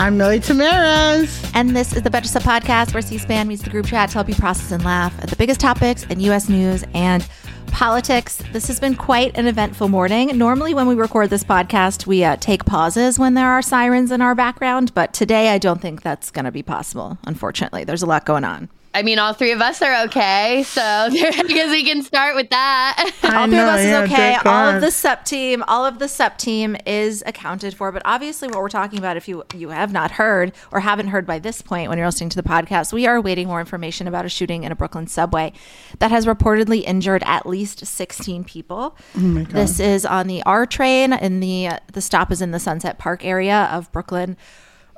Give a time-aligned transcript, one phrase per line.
[0.00, 1.50] I'm Milly Tamarez.
[1.54, 4.28] And this is the Betches Sup Podcast, where C-SPAN meets the group chat to help
[4.28, 6.48] you process and laugh at the biggest topics in U.S.
[6.48, 7.28] news and
[7.72, 8.40] politics.
[8.52, 10.38] This has been quite an eventful morning.
[10.38, 14.22] Normally, when we record this podcast, we uh, take pauses when there are sirens in
[14.22, 17.82] our background, but today I don't think that's going to be possible, unfortunately.
[17.82, 18.68] There's a lot going on.
[18.98, 23.12] I mean, all three of us are okay, so because we can start with that.
[23.22, 24.34] all three of us is okay.
[24.44, 27.92] All of the SUP team, all of the SUP team is accounted for.
[27.92, 31.26] But obviously, what we're talking about, if you you have not heard or haven't heard
[31.26, 34.24] by this point when you're listening to the podcast, we are awaiting more information about
[34.24, 35.52] a shooting in a Brooklyn subway
[36.00, 38.96] that has reportedly injured at least 16 people.
[39.16, 42.98] Oh this is on the R train, and the the stop is in the Sunset
[42.98, 44.36] Park area of Brooklyn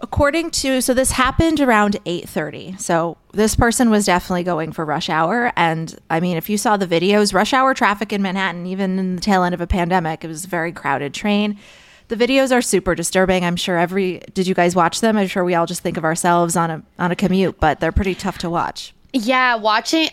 [0.01, 5.09] according to so this happened around 8:30 so this person was definitely going for rush
[5.09, 5.53] hour.
[5.57, 9.17] And i mean if you saw the videos rush hour traffic in manhattan even in
[9.17, 11.59] the tail end of a pandemic it was a very crowded train.
[12.09, 13.45] The videos are super disturbing.
[13.45, 15.17] I'm sure every did you guys watch them?
[15.17, 17.93] I'm sure we all just think of ourselves on a on a commute but they're
[17.93, 18.95] pretty tough to watch.
[19.13, 20.09] Yeah watching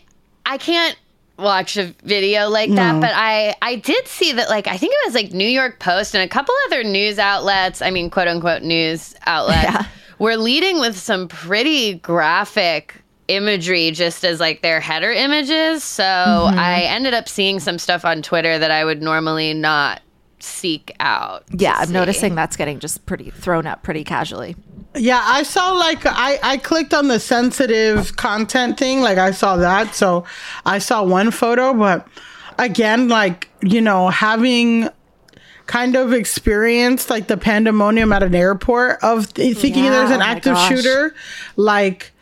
[0.46, 0.98] i can't
[1.38, 5.00] watch a video like that but i i did see that like i think it
[5.08, 8.64] was like new york post and a couple other news outlets i mean quote unquote
[8.64, 9.86] news outlets Yeah.
[10.20, 16.58] were leading with some pretty graphic imagery just as like their header images so Mm-hmm.
[16.60, 20.02] i ended up seeing some stuff on twitter that i would normally not
[20.40, 21.94] seek out yeah i'm see.
[21.94, 24.56] noticing that's getting just pretty thrown up pretty casually
[24.98, 29.58] Yeah, I saw like I I clicked on the sensitive content thing, like I saw
[29.58, 29.96] that.
[29.96, 30.26] So
[30.66, 32.08] I saw one photo, but
[32.58, 34.90] again, like, you know, having
[35.66, 40.22] kind of experienced like the pandemonium at an airport of th- thinking Yeah, there's an
[40.22, 41.14] oh active shooter,
[41.56, 42.14] like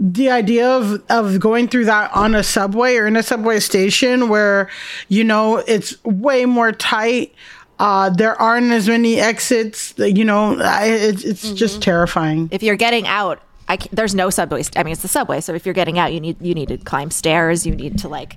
[0.00, 4.28] the idea of of going through that on a subway or in a subway station
[4.28, 4.68] where
[5.08, 7.32] you know it's way more tight
[7.78, 12.48] uh there aren't as many exits you know I, it's, it's just terrifying.
[12.52, 15.40] If you're getting out I ca- there's no subway st- i mean it's the subway
[15.40, 18.08] so if you're getting out you need you need to climb stairs you need to
[18.08, 18.36] like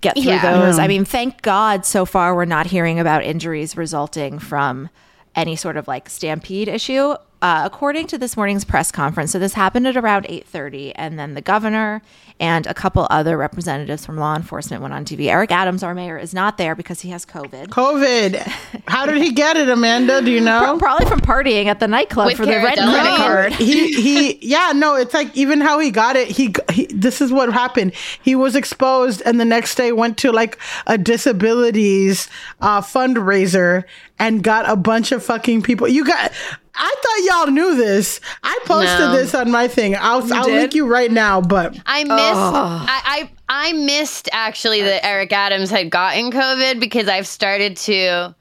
[0.00, 0.60] get through Yeah.
[0.60, 0.78] those.
[0.78, 4.88] I mean thank god so far we're not hearing about injuries resulting from
[5.34, 9.54] any sort of like stampede issue uh, according to this morning's press conference so this
[9.54, 12.02] happened at around 8.30 and then the governor
[12.38, 16.18] and a couple other representatives from law enforcement went on tv eric adams our mayor
[16.18, 17.68] is not there because he has covid.
[17.68, 18.36] Covid?
[18.88, 20.22] How did he get it amanda?
[20.22, 20.76] Do you know?
[20.78, 23.52] Probably from partying at the nightclub With for the red Cara credit card.
[23.54, 27.32] He he yeah no it's like even how he got it he, he this is
[27.32, 27.92] what happened.
[28.22, 32.28] He was exposed and the next day went to like a disabilities
[32.60, 33.84] uh fundraiser
[34.18, 35.88] and got a bunch of fucking people.
[35.88, 36.32] You got
[36.82, 38.20] I thought y'all knew this.
[38.42, 39.12] I posted No.
[39.12, 39.94] this on my thing.
[39.96, 40.54] I'll I'll did?
[40.54, 42.14] link you right now, but I missed.
[42.16, 43.30] I, I
[43.68, 48.34] I missed actually that Eric Adams had gotten COVID because I've started to,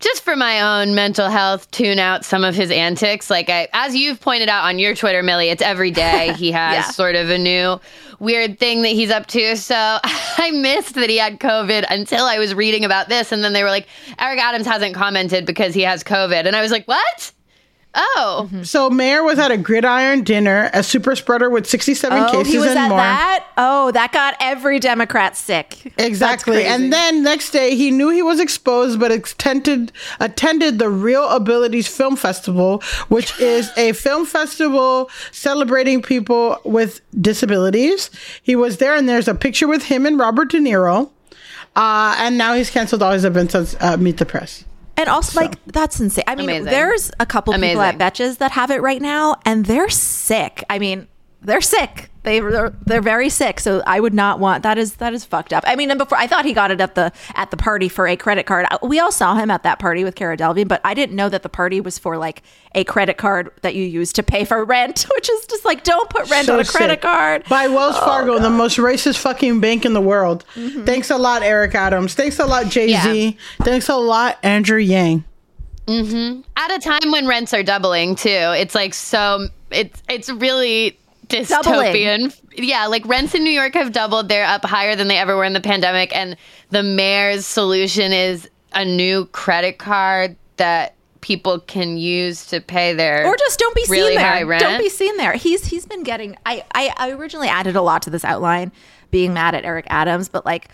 [0.00, 3.30] just for my own mental health, tune out some of his antics.
[3.30, 6.74] Like I, as you've pointed out on your Twitter, Milly, it's every day he has
[6.74, 6.90] Yeah.
[6.90, 7.80] sort of a new
[8.18, 9.56] weird thing that he's up to.
[9.56, 9.74] So
[10.04, 13.62] I missed that he had COVID until I was reading about this, and then they
[13.62, 13.86] were like,
[14.18, 17.32] Eric Adams hasn't commented because he has COVID, and I was like, what?
[17.98, 22.52] Oh, so Mayor was at a gridiron dinner, a super spreader with 67 Oh, cases
[22.52, 22.98] he was and at more.
[22.98, 23.46] that.
[23.56, 25.92] Oh, that got every Democrat sick.
[25.98, 26.64] Exactly.
[26.64, 32.16] And then next day, he knew he was exposed, but attended attended the ReelAbilities Film
[32.16, 38.10] Festival, which is a film festival celebrating people with disabilities.
[38.42, 41.10] He was there, and there's a picture with him and Robert De Niro.
[41.74, 44.64] Uh, and now he's canceled all his events at uh, Meet the Press.
[44.96, 46.24] And also, like, that's insane.
[46.26, 46.64] I mean, Amazing.
[46.66, 50.64] there's a couple people at Betches that have it right now, and they're sick.
[50.70, 51.06] I mean,
[51.42, 52.10] they're sick.
[52.26, 53.60] They, they're they're very sick.
[53.60, 54.78] So I would not want that.
[54.78, 55.62] Is that is fucked up.
[55.64, 58.08] I mean, and before I thought he got it at the at the party for
[58.08, 58.66] a credit card.
[58.82, 61.44] We all saw him at that party with Cara Delevingne, but I didn't know that
[61.44, 62.42] the party was for like
[62.74, 66.10] a credit card that you use to pay for rent, which is just like don't
[66.10, 67.02] put rent So on a credit sick.
[67.02, 67.44] card.
[67.48, 70.44] By Wells Fargo, the most racist fucking bank in the world.
[70.56, 70.84] Mm-hmm.
[70.84, 72.14] Thanks a lot, Eric Adams.
[72.14, 73.38] Thanks a lot, Jay Z.
[73.60, 75.24] Thanks a lot, Andrew Yang.
[75.88, 79.46] At a time when rents are doubling too, it's like so.
[79.70, 82.38] It's it's really dystopian.
[82.56, 84.28] Yeah, like rents in New York have doubled.
[84.28, 86.36] They're up higher than they ever were in the pandemic, and
[86.70, 93.26] the mayor's solution is a new credit card that people can use to pay their
[93.26, 94.46] or just don't be really seen there.
[94.46, 94.62] rent.
[94.62, 95.32] Don't be seen there.
[95.32, 96.36] He's he's been getting.
[96.46, 98.70] I, I I originally added a lot to this outline,
[99.10, 100.68] being mad at Eric Adams, but like.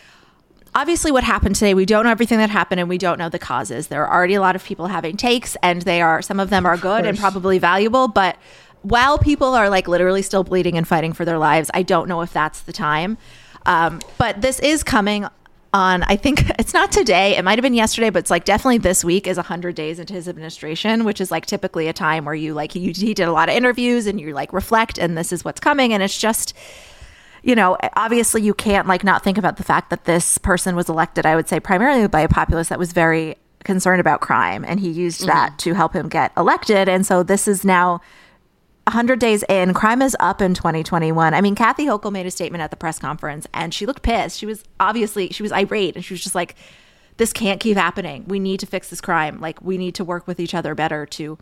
[0.75, 3.39] Obviously, what happened today, we don't know everything that happened and we don't know the
[3.39, 3.89] causes.
[3.89, 6.65] There are already a lot of people having takes, and they are, some of them
[6.65, 8.09] are good and probably valuable.
[8.09, 8.39] But
[8.83, 12.21] while people are like literally still bleeding and fighting for their lives, I don't know
[12.21, 13.19] if that's the time.
[13.67, 15.27] Um, but this is coming
[15.75, 18.77] on i think it's not today it might have been yesterday but it's like definitely
[18.77, 22.35] this week is 100 days into his administration which is like typically a time where
[22.35, 25.33] you like you, he did a lot of interviews and you like reflect and this
[25.33, 25.95] is what's coming.
[25.95, 26.53] And it's just
[27.43, 30.89] you know obviously you can't like not think about the fact that this person was
[30.89, 34.65] elected i would say primarily by a populace that was very concerned about crime.
[34.67, 36.89] And he used that to help him get elected.
[36.89, 38.01] And so this is now
[38.87, 41.35] 100 days in, crime is up in 2021.
[41.35, 44.39] I mean, Kathy Hochul made a statement at the press conference and she looked pissed.
[44.39, 46.57] She was obviously, she was irate and she was just like,
[47.17, 48.25] this can't keep happening.
[48.27, 49.41] We need to fix this crime.
[49.41, 51.39] Like, we need to work with each other better to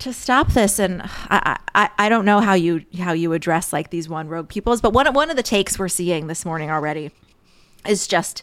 [0.00, 3.90] to stop this and I, I I don't know how you how you address like
[3.90, 7.10] these one rogue peoples but one one of the takes we're seeing this morning already
[7.86, 8.42] is just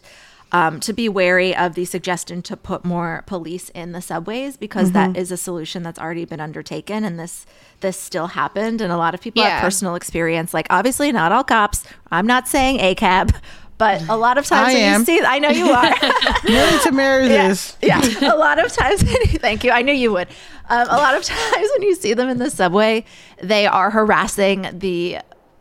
[0.52, 4.92] um, to be wary of the suggestion to put more police in the subways because
[4.92, 7.44] that is a solution that's already been undertaken and this
[7.80, 9.50] this still happened and a lot of people Yeah.
[9.50, 13.34] have personal experience like obviously not all cops i'm not saying a cab
[13.76, 15.00] but a lot of times I when am.
[15.00, 15.94] you see i know you are
[16.44, 17.76] Milly Tamarez is.
[17.82, 18.00] yeah,
[18.32, 19.02] a lot of times.
[19.38, 19.70] thank you.
[19.70, 20.28] I knew you would.
[20.70, 23.04] Um, a lot of times when you see them in the subway,
[23.42, 25.18] they are harassing the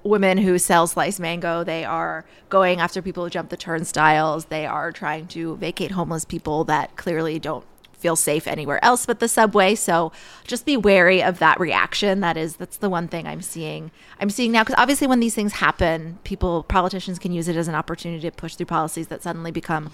[0.07, 1.63] women who sell sliced mango.
[1.63, 4.45] They are going after people who jump the turnstiles.
[4.45, 7.65] They are trying to vacate homeless people that clearly don't
[7.97, 9.75] feel safe anywhere else but the subway.
[9.75, 10.11] So
[10.45, 12.19] just be wary of that reaction.
[12.19, 13.91] That is, that's the one thing I'm seeing.
[14.19, 17.67] I'm seeing now because obviously when these things happen, people, politicians can use it as
[17.67, 19.91] an opportunity to push through policies that suddenly become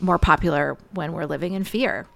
[0.00, 2.06] more popular when we're living in fear.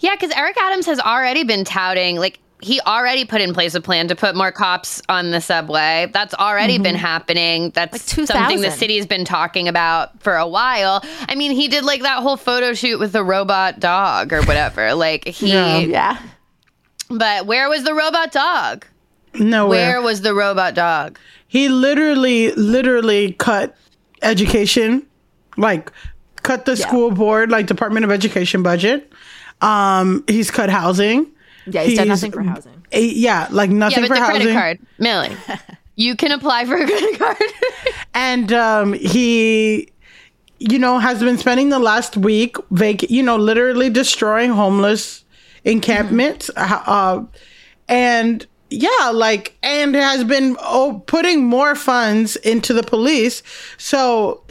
[0.00, 3.80] Yeah, because Eric Adams has already been touting, like, he already put in place a
[3.80, 6.08] plan to put more cops on the subway.
[6.12, 7.70] That's already been happening.
[7.70, 11.02] That's Like something the city's been talking about for a while.
[11.28, 14.94] I mean, he did like that whole photo shoot with the robot dog or whatever.
[14.96, 15.78] Like, he, Yeah.
[15.78, 16.18] Yeah.
[17.10, 18.86] but where was the robot dog?
[19.34, 19.68] Nowhere.
[19.68, 21.18] Where was the robot dog?
[21.48, 23.76] he literally, literally cut
[24.22, 25.06] education,
[25.56, 25.92] like
[26.42, 29.12] cut the school board, like Department of Education budget.
[29.60, 31.30] Um, he's cut housing.
[31.66, 32.84] Yeah, he's done nothing for housing.
[32.92, 34.42] Eh, yeah, like nothing Yeah, but for the housing.
[34.42, 35.36] credit card, Milly.
[35.98, 37.42] You can apply for a credit card.
[38.14, 39.88] and um, he
[40.58, 45.24] you know has been spending the last week vac- you know literally destroying homeless
[45.64, 47.22] encampments uh,
[47.88, 53.42] and yeah like and has been oh, putting more funds into the police
[53.76, 54.42] so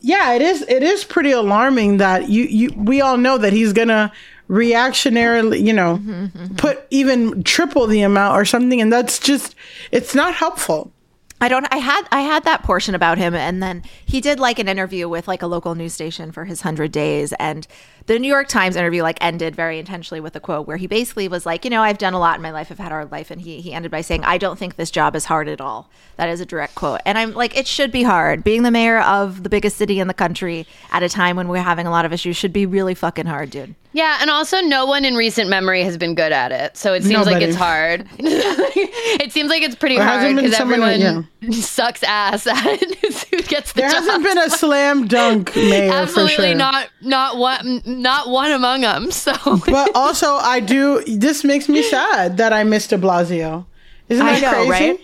[0.00, 3.72] yeah it is it is pretty alarming that you you we all know that he's
[3.72, 4.12] gonna
[4.52, 6.56] reactionarily you know mm-hmm, mm-hmm, mm-hmm.
[6.56, 9.54] put even triple the amount or something and that's just
[9.90, 10.92] it's not helpful.
[11.40, 14.58] I don't I had I had that portion about him and then he did like
[14.60, 17.66] an interview with like a local news station for his 100 days and
[18.06, 21.28] the New York Times interview like ended very intentionally with a quote where he basically
[21.28, 23.12] was like, you know, I've done a lot in my life, I've had a hard
[23.12, 25.60] life and he he ended by saying, I don't think this job is hard at
[25.60, 25.90] all.
[26.16, 27.00] That is a direct quote.
[27.06, 28.44] And I'm like it should be hard.
[28.44, 31.62] Being the mayor of the biggest city in the country at a time when we're
[31.62, 33.74] having a lot of issues should be really fucking hard, dude.
[33.94, 36.78] Yeah, and also no one in recent memory has been good at it.
[36.78, 38.08] So it seems like it's hard.
[38.18, 40.98] it seems like it's pretty There hard because everyone
[41.40, 44.02] that- sucks ass at who gets the There job.
[44.04, 46.54] hasn't been a slam dunk mayor for Absolutely sure.
[46.54, 49.10] not not one not one among them.
[49.10, 49.32] So
[49.66, 51.02] But also, I do.
[51.06, 53.66] This makes me sad that I missed De Blasio.
[54.08, 54.90] Isn't I that know, crazy?
[54.90, 55.00] right?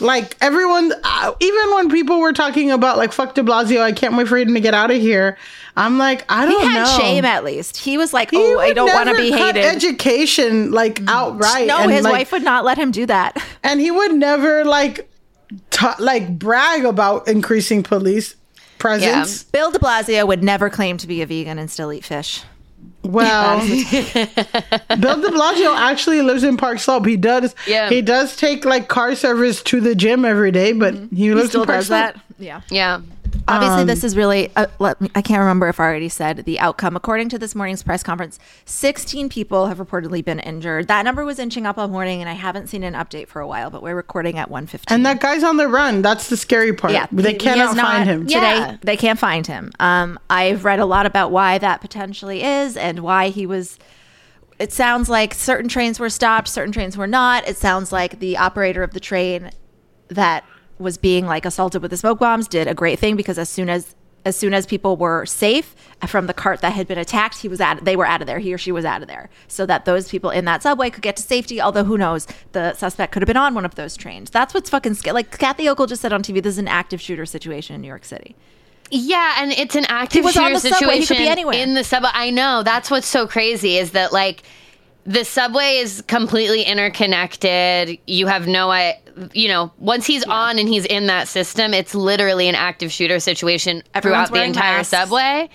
[0.00, 4.16] Like everyone, uh, even when people were talking about like "fuck De Blasio," I can't
[4.16, 5.38] wait for him to get out of here.
[5.76, 6.98] I'm like, I don't had know.
[6.98, 7.76] shame at least.
[7.76, 11.68] He was like, He "Oh, I don't want to be hated." Education like outright.
[11.68, 13.36] no, and, his like, wife would not let him do that.
[13.62, 15.08] and he would never like
[15.70, 18.34] ta like brag about increasing police
[18.84, 19.44] presence.
[19.44, 22.42] Bill de Blasio would never claim to be a vegan and still eat fish.
[23.02, 23.76] Well, Bill
[25.20, 27.06] De Blasio actually lives in Park Slope.
[27.06, 27.54] He does.
[27.66, 27.88] Yeah.
[27.88, 31.16] He does take like car service to the gym every day, but mm-hmm.
[31.16, 32.14] he lives Still in Park does Slope.
[32.14, 32.20] that.
[32.38, 32.60] Yeah.
[32.70, 33.00] Yeah.
[33.46, 36.38] Obviously, Um, this is really, uh, let me, I can't remember if I already said
[36.46, 36.96] the outcome.
[36.96, 40.88] According to this morning's press conference, 16 people have reportedly been injured.
[40.88, 43.46] That number was inching up all morning, and I haven't seen an update for a
[43.46, 44.94] while, but we're recording at 115.
[44.94, 46.00] And that guy's on the run.
[46.00, 46.92] That's the scary part.
[46.94, 48.26] yeah, they he- he cannot is not- find him.
[48.26, 48.40] today.
[48.40, 48.76] Yeah.
[48.82, 49.72] They can't find him.
[49.78, 53.78] Um, I've read a lot about why that potentially is and why he was.
[54.58, 57.46] It sounds like certain trains were stopped, certain trains were not.
[57.48, 59.50] It sounds like the operator of the train
[60.08, 60.44] that
[60.78, 63.68] was being like assaulted with the smoke bombs did a great thing because as soon
[63.68, 65.74] as as soon as people were safe
[66.06, 67.84] from the cart that had been attacked, he was out.
[67.84, 68.38] They were out of there.
[68.38, 71.02] He or she was out of there, so that those people in that subway could
[71.02, 71.60] get to safety.
[71.60, 74.30] Although who knows, the suspect could have been on one of those trains.
[74.30, 75.14] That's what's fucking scary.
[75.14, 77.88] Like Kathy Hochul just said on TV, this is an active shooter situation in New
[77.88, 78.34] York City.
[78.90, 80.94] Yeah, and it's an active was on shooter the subway.
[80.94, 81.56] He could situation be anywhere.
[81.56, 82.10] in the subway.
[82.12, 84.42] I know that's what's so crazy is that like
[85.06, 87.98] the subway is completely interconnected.
[88.06, 88.98] You have no I
[89.32, 93.20] you know, once he's on and he's in that system, it's literally an active shooter
[93.20, 94.90] situation Everyone's throughout the entire masks.
[94.90, 95.48] subway.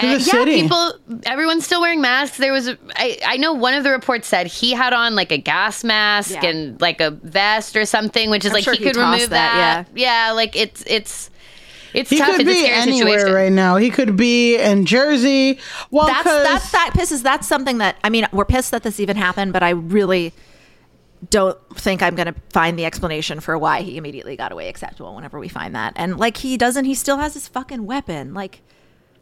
[0.00, 0.62] And the yeah, city.
[0.62, 0.92] people,
[1.24, 2.38] everyone's still wearing masks.
[2.38, 5.30] There was, a, I, I know one of the reports said he had on like
[5.32, 6.46] a gas mask Yeah.
[6.46, 9.30] and like a vest or something, which is I'm like sure he he could remove
[9.30, 9.88] that, that.
[9.98, 11.30] Yeah, like it's it's
[11.94, 12.36] it's He tough.
[12.36, 13.34] could it's be anywhere situation.
[13.34, 13.76] right now.
[13.76, 15.58] He could be in Jersey.
[15.90, 17.22] Well, That's that's that pisses.
[17.22, 20.32] That's something that I mean, we're pissed that this even happened, but I really
[21.30, 25.14] don't think I'm going to find the explanation for why he immediately got away acceptable
[25.16, 25.92] whenever we find that.
[25.96, 28.34] And like he doesn't, he still has his fucking weapon.
[28.34, 28.60] Like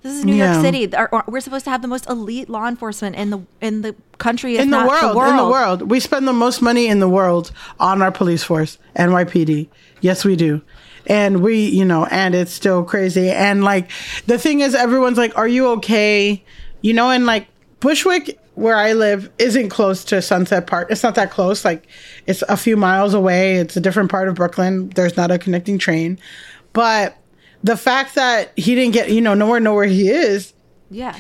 [0.03, 0.53] this is New Yeah.
[0.53, 0.95] York City.
[0.95, 3.95] Our- our- We're supposed to have the most elite law enforcement in the in the
[4.19, 5.31] country, in the world, the world.
[5.31, 5.91] in the world.
[5.91, 9.69] We spend the most money in the world on our police force, NYPD.
[10.03, 10.61] Yes, we do.
[11.07, 13.31] And we, you know, and it's still crazy.
[13.31, 13.91] And like
[14.27, 16.45] the thing is everyone's like, "Are you okay?"
[16.81, 17.49] You know, and like
[17.81, 20.91] Bushwick where I live isn't close to Sunset Park.
[20.91, 21.65] It's not that close.
[21.65, 21.87] Like
[22.27, 23.57] it's a few miles away.
[23.57, 24.89] It's a different part of Brooklyn.
[24.91, 26.19] There's not a connecting train.
[26.73, 27.17] But
[27.63, 30.55] the fact that he didn't get, you know, nowhere know where he is,
[30.91, 31.19] Yeah.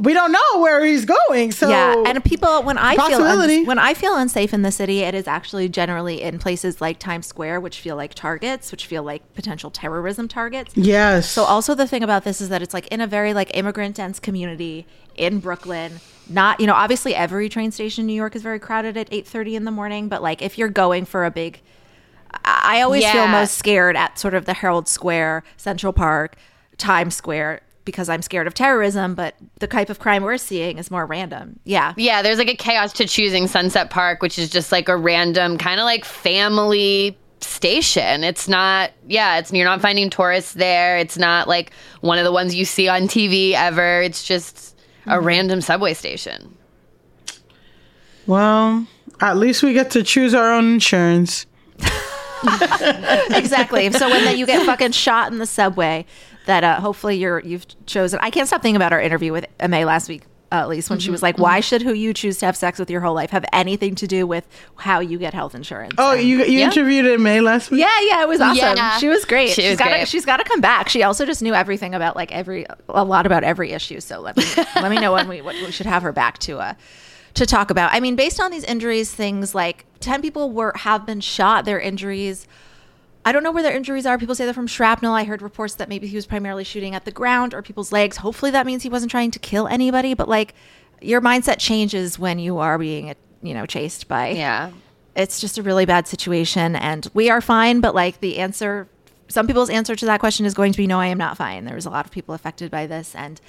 [0.00, 1.52] We don't know where he's going.
[1.52, 3.58] So yeah, and people when I feel Possibility.
[3.58, 6.98] uns- when I feel unsafe in the city, it is actually generally in places like
[6.98, 10.76] Times Square, which feel like targets, which feel like potential terrorism targets.
[10.76, 11.30] yes.
[11.30, 13.96] So also the thing about this is that it's like in a very like immigrant
[13.96, 14.86] dense community
[15.16, 16.00] in Brooklyn.
[16.28, 19.26] Not you know obviously every train station in New York is very crowded at eight
[19.26, 21.60] thirty in the morning, but like if you're going for a big,
[22.44, 26.36] I I always feel most scared at sort of the Herald Square, Central Park,
[26.78, 29.14] Times Square because I'm scared of terrorism.
[29.14, 31.58] But the type of crime we're seeing is more random.
[31.64, 34.96] Yeah, Yeah, there's like a chaos to choosing Sunset Park, which is just like a
[34.96, 38.24] random kind of like family station.
[38.24, 40.98] It's not, yeah, it's you're not finding tourists there.
[40.98, 44.02] It's not like one of the ones you see on TV ever.
[44.02, 45.26] It's just a mm-hmm.
[45.26, 46.54] random subway station.
[48.26, 48.86] Well,
[49.20, 51.46] at least we get to choose our own insurance.
[53.30, 53.90] exactly.
[53.92, 56.04] so when that you get fucking shot in the subway,
[56.46, 58.18] that uh, hopefully you're you've chosen.
[58.22, 60.22] I can't stop thinking about our interview with Ma last week.
[60.52, 62.78] Uh, at least when she was like, "Why should who you choose to have sex
[62.78, 66.12] with your whole life have anything to do with how you get health insurance?" Oh,
[66.12, 67.80] And- you you interviewed in May last week.
[67.80, 68.76] yeah, yeah, it was awesome.
[68.76, 68.96] Yeah.
[68.98, 69.48] She was great.
[69.50, 70.00] She She's was got great.
[70.00, 70.88] to she's got to come back.
[70.88, 73.98] She also just knew everything about like every a lot about every issue.
[73.98, 74.44] So let me
[74.76, 76.74] let me know when we what we should have her back to uh
[77.34, 77.92] to talk about.
[77.92, 81.64] I mean, based on these injuries, things like ten people were have been shot.
[81.64, 82.46] Their injuries.
[83.26, 84.16] I don't know where their injuries are.
[84.16, 85.12] People say they're from shrapnel.
[85.12, 88.18] I heard reports that maybe he was primarily shooting at the ground or people's legs.
[88.18, 90.54] Hopefully that means he wasn't trying to kill anybody, but like
[91.02, 94.70] your mindset changes when you are being, you know, chased by Yeah.
[95.16, 98.86] it's just a really bad situation and we are fine but like the answer
[99.28, 101.64] some people's answer to that question is going to be no i am not fine
[101.64, 103.40] There was a lot of people affected by this and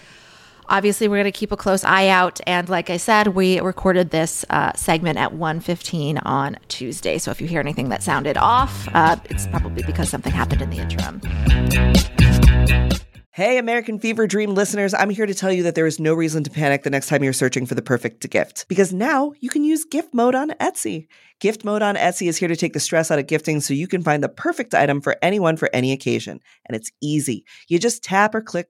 [0.70, 4.10] obviously we're going to keep a close eye out and like i said we recorded
[4.10, 8.88] this uh, segment at 1.15 on tuesday so if you hear anything that sounded off
[8.94, 11.22] uh, it's probably because something happened in the interim
[13.38, 16.44] Hey, American Fever Dream listeners, I'm here to tell you that there is no reason
[16.44, 18.66] to panic the next time you're searching for the perfect gift.
[18.68, 21.06] Because now you can use gift mode on Etsy.
[21.40, 23.88] Gift mode on Etsy is here to take the stress out of gifting so you
[23.88, 26.40] can find the perfect item for anyone for any occasion.
[26.66, 27.46] And it's easy.
[27.68, 28.70] You just tap or click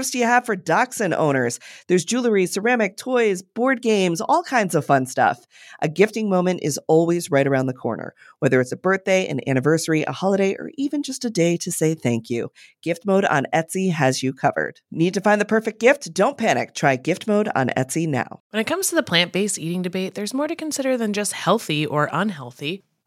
[0.00, 1.60] gifts do you have for dachshund owners?
[1.86, 5.46] There's jewelry, ceramic, toys, board games, all kinds of fun stuff.
[5.82, 10.02] A gifting moment is always right around the corner, whether it's a birthday, an anniversary,
[10.04, 12.50] a holiday, or even just a day to say thank you.
[12.82, 14.80] Gift mode on Etsy has you covered.
[14.90, 16.14] Need to find the perfect gift?
[16.14, 16.74] Don't panic.
[16.74, 18.40] Try gift mode on Etsy now.
[18.52, 21.34] When it comes to the plant based eating debate, there's more to consider than just
[21.34, 22.84] healthy or unhealthy.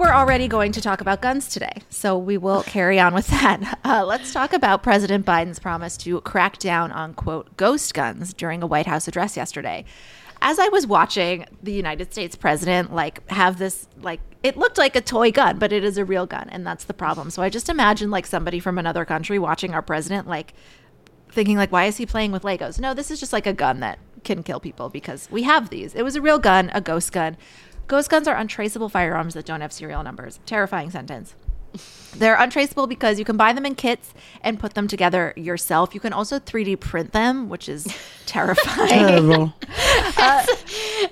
[0.00, 3.26] We were already going to talk about guns today, so we will carry on with
[3.26, 3.78] that.
[3.84, 8.62] Uh, let's talk about President Biden's promise to crack down on, quote, ghost guns during
[8.62, 9.84] a White House address yesterday.
[10.40, 14.96] As I was watching the United States president, like, have this, like, it looked like
[14.96, 17.30] a toy gun, but it is a real gun, and that's the problem.
[17.30, 20.54] So I just imagine, like, somebody from another country watching our president, like,
[21.30, 22.78] thinking, like, why is he playing with Legos?
[22.78, 25.94] No, this is just like a gun that can kill people because we have these.
[25.94, 27.36] It was a real gun, a ghost gun.
[27.90, 30.38] Ghost guns are untraceable firearms that don't have serial numbers.
[30.46, 31.34] Terrifying sentence.
[32.16, 34.12] They're untraceable because you can buy them in kits
[34.42, 35.94] and put them together yourself.
[35.94, 37.86] You can also 3D print them, which is
[38.26, 38.88] terrifying.
[38.88, 39.54] Terrible.
[40.22, 40.44] Uh,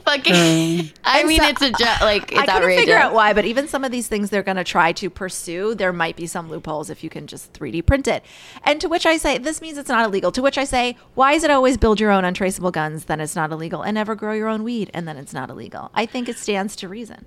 [0.05, 0.91] Fucking.
[1.05, 2.81] I mean, so- it's a ju- like it's I couldn't outrageous.
[2.81, 5.75] figure out why, but even some of these things they're going to try to pursue,
[5.75, 8.23] there might be some loopholes if you can just 3D print it.
[8.65, 10.31] And to which I say, this means it's not illegal.
[10.33, 13.37] To which I say, why is it always build your own untraceable guns, then it's
[13.37, 15.91] not illegal, and never grow your own weed, and then it's not illegal?
[15.95, 17.25] I think it stands to reason.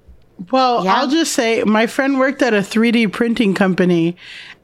[0.52, 0.96] Well, Yeah.
[0.96, 4.15] I'll just say my friend worked at a 3D printing company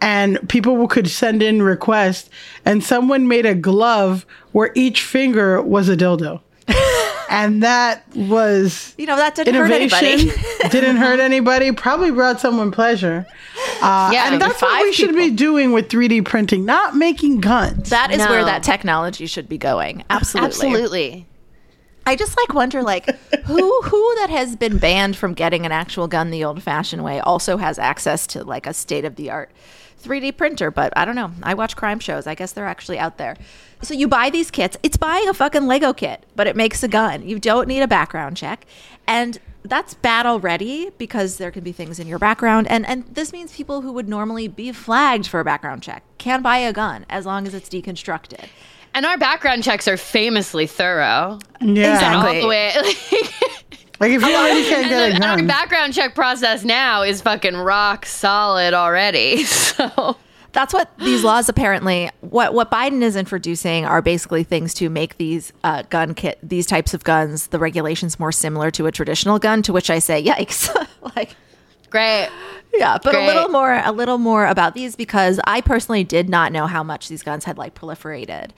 [0.01, 2.29] and people could send in requests
[2.65, 6.41] and someone made a glove where each finger was a dildo.
[7.29, 10.29] and that was You know, that didn't hurt innovation.
[10.29, 10.41] anybody.
[10.69, 11.71] didn't hurt anybody.
[11.71, 13.25] Probably brought someone pleasure.
[13.81, 17.39] Uh, Yeah, and that's what five we should be doing with 3D printing, not making
[17.41, 17.89] guns.
[17.89, 20.03] That is where that technology should be going.
[20.09, 20.47] Absolutely.
[20.47, 21.25] Absolutely.
[22.07, 23.05] I just like wonder like
[23.45, 27.19] who who that has been banned from getting an actual gun the old fashioned way
[27.19, 29.51] also has access to like a state of the art
[30.03, 31.31] 3D printer, but I don't know.
[31.43, 32.27] I watch crime shows.
[32.27, 33.35] I guess they're actually out there.
[33.81, 34.77] So you buy these kits.
[34.83, 37.27] It's buying a fucking Lego kit, but it makes a gun.
[37.27, 38.65] You don't need a background check.
[39.05, 43.33] And that's bad already because there can be things in your background and and this
[43.33, 47.05] means people who would normally be flagged for a background check can buy a gun
[47.09, 48.45] as long as it's deconstructed.
[48.97, 51.37] And our background checks are famously thorough.
[51.61, 51.93] yeah.
[51.93, 52.35] Exactly.
[52.37, 52.73] All the way.
[53.99, 57.01] Like if you already can't and, get the, a and our background check process now
[57.01, 59.43] is fucking rock solid already.
[59.77, 60.17] So
[60.51, 65.17] That's what these laws apparently what what Biden is introducing are basically things to make
[65.17, 69.39] these uh, gun kit these types of guns the regulations more similar to a traditional
[69.39, 69.63] gun.
[69.63, 70.69] To which I say, yikes!
[71.15, 71.35] like,
[71.89, 72.29] great.
[72.73, 76.51] yeah, but a little more a little more about these because I personally did not
[76.51, 78.51] know how much these guns had like proliferated.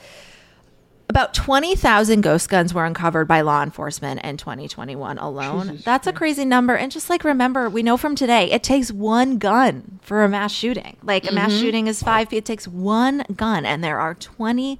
[1.09, 5.79] About 20,000 ghost guns were uncovered by law enforcement in 2021 alone.
[5.83, 6.75] That's a crazy number.
[6.75, 10.51] And just like remember, we know from today, it takes one gun for a mass
[10.51, 10.97] shooting.
[11.01, 11.61] Like a mass mm-hmm.
[11.61, 14.77] shooting is five, it takes one gun, and there are 20,000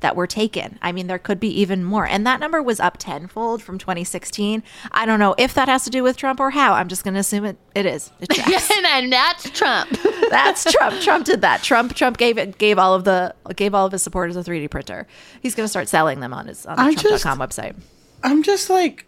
[0.00, 0.78] that were taken.
[0.82, 2.06] I mean, there could be even more.
[2.06, 4.62] And that number was up tenfold from 2016.
[4.92, 6.74] I don't know if that has to do with Trump or how.
[6.74, 8.10] I'm just going to assume it, it is.
[8.20, 8.36] It
[8.76, 9.90] and, and that's Trump.
[10.30, 11.00] That's Trump.
[11.00, 11.62] Trump did that.
[11.62, 14.70] Trump Trump gave it gave all of the gave all of his supporters a 3D
[14.70, 15.06] printer.
[15.40, 17.76] He's going to start selling them on his on the Trump.com website.
[18.22, 19.06] I'm just like,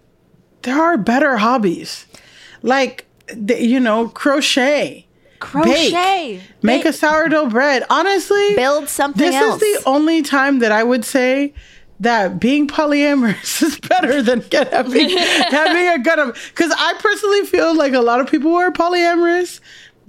[0.62, 2.07] there are better hobbies,
[2.62, 5.06] like the, you know, crochet,
[5.40, 6.37] Crochet.
[6.37, 7.85] bake, make a sourdough bread.
[7.90, 9.61] Honestly, Build something This else.
[9.62, 11.55] is the only time that I would say
[12.01, 16.33] that being polyamorous is better than get having having a gun.
[16.49, 19.61] Because I personally feel like a lot of people who are polyamorous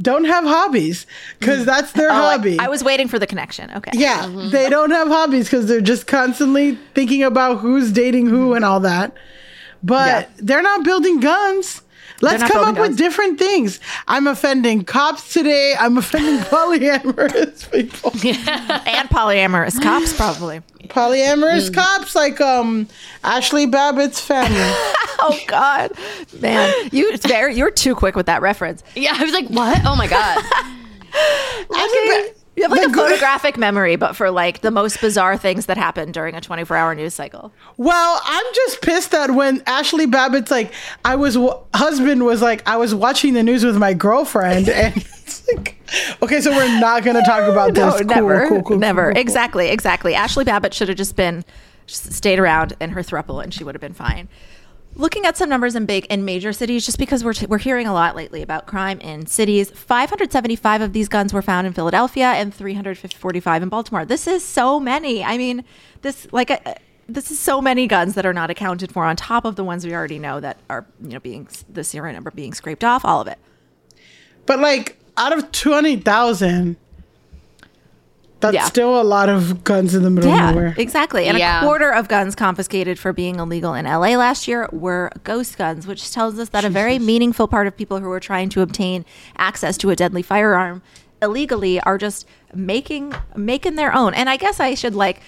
[0.01, 1.07] don't have hobbies
[1.39, 1.65] because mm.
[1.65, 2.59] that's their Oh, hobby.
[2.59, 3.71] I, was waiting for the connection.
[3.71, 3.91] Okay.
[3.93, 4.49] yeah, mm-hmm.
[4.49, 8.79] they don't have hobbies because they're just constantly thinking about who's dating who and all
[8.81, 9.15] that.
[9.83, 10.25] But Yeah.
[10.37, 11.81] they're not building guns.
[12.19, 13.79] Let's come up building with different things.
[14.07, 15.75] I'm offending cops today.
[15.79, 18.11] I'm offending polyamorous people.
[18.15, 18.81] Yeah.
[18.87, 20.61] and polyamorous cops probably.
[20.85, 22.87] Polyamorous cops like um
[23.23, 24.73] Ashli Babbitt's family.
[25.19, 25.93] Oh God,
[26.41, 28.83] man, you it's very you're too quick with that reference.
[28.95, 29.81] Yeah, I was like, what?
[29.83, 30.37] Oh my god.
[31.71, 32.33] Okay.
[32.57, 35.67] You have like The a good- photographic memory, but for like the most bizarre things
[35.67, 37.53] that happen during a 24 hour news cycle.
[37.77, 40.73] Well, I'm just pissed that when Ashli Babbitt's like,
[41.05, 44.95] I was w- husband was like, I was watching the news with my girlfriend, and
[44.97, 45.77] it's like,
[46.23, 47.83] okay, so we're not gonna talk about this.
[47.83, 49.11] No, Cool, never, cool, cool, never.
[49.11, 50.13] Exactly, exactly.
[50.13, 51.45] Ashli Babbitt should have just been
[51.85, 54.27] just stayed around in her thruple, and she would have been fine.
[54.97, 57.85] Looking at some numbers in big in major cities, just because we're, t- we're hearing
[57.85, 59.69] a lot lately about crime in cities.
[59.69, 64.05] 575 of these guns were found in Philadelphia and 345 in Baltimore.
[64.05, 65.23] This is so many.
[65.23, 65.63] I mean,
[66.01, 66.73] this like uh,
[67.07, 69.85] this is so many guns that are not accounted for on top of the ones
[69.85, 73.05] we already know that are you know being the serial number being scraped off.
[73.05, 73.37] All of it.
[74.47, 76.75] But like, out of twenty thousand,
[78.39, 78.65] that's Yeah.
[78.65, 80.75] still a lot of guns in the middle Yeah, of nowhere.
[80.77, 81.25] exactly.
[81.25, 81.61] And Yeah.
[81.61, 85.87] a quarter of guns confiscated for being illegal in LA last year were ghost guns,
[85.87, 89.05] which tells us that a very meaningful part of people who are trying to obtain
[89.37, 90.81] access to a deadly firearm
[91.21, 94.13] illegally are just making making their own.
[94.13, 95.19] And I guess I should like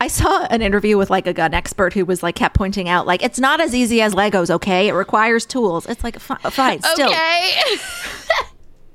[0.00, 3.06] I saw an interview with like a gun expert who was like kept pointing out
[3.06, 4.88] like it's not as easy as Legos, okay?
[4.88, 5.86] It requires tools.
[5.86, 7.50] It's like fi- fine, still okay.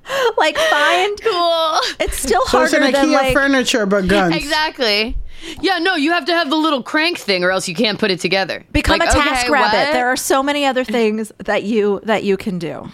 [0.37, 1.15] like fine.
[1.17, 1.79] cool.
[1.99, 4.35] It's still So it's harder an than IKEA like furniture, but guns.
[4.35, 5.17] Exactly.
[5.61, 8.11] Yeah, no, you have to have the little crank thing or else you can't put
[8.11, 8.65] it together.
[8.71, 9.49] become Like, a okay, TaskRabbit.
[9.49, 9.71] what?
[9.71, 12.89] There are so many other things that you that you can do.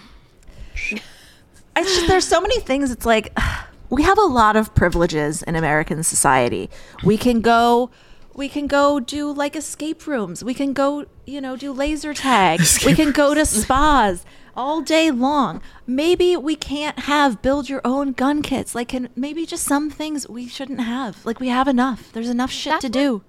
[1.78, 2.90] It's just there's so many things.
[2.90, 3.36] It's like
[3.90, 6.70] we have a lot of privileges in American society.
[7.04, 7.90] We can go.
[8.34, 10.44] We can go do like escape rooms.
[10.44, 12.60] We can go, you know, do laser tag.
[12.86, 14.26] we can go to spas
[14.56, 15.60] all day long.
[15.86, 18.74] Maybe we can't have build your own gun kits.
[18.74, 21.24] Like, can maybe just some things we shouldn't have.
[21.26, 22.12] Like, we have enough.
[22.12, 23.22] There's enough shit to do.